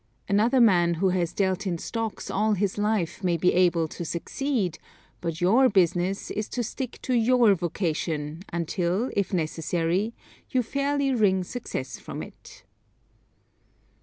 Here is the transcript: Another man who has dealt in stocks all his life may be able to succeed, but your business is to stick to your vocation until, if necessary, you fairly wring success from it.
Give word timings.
Another 0.27 0.59
man 0.59 0.95
who 0.95 1.09
has 1.09 1.31
dealt 1.31 1.67
in 1.67 1.77
stocks 1.77 2.31
all 2.31 2.53
his 2.53 2.79
life 2.79 3.23
may 3.23 3.37
be 3.37 3.53
able 3.53 3.87
to 3.89 4.03
succeed, 4.03 4.79
but 5.21 5.39
your 5.39 5.69
business 5.69 6.31
is 6.31 6.49
to 6.49 6.63
stick 6.63 6.97
to 7.03 7.13
your 7.13 7.53
vocation 7.53 8.41
until, 8.51 9.11
if 9.15 9.31
necessary, 9.31 10.15
you 10.49 10.63
fairly 10.63 11.13
wring 11.13 11.43
success 11.43 11.99
from 11.99 12.23
it. 12.23 12.63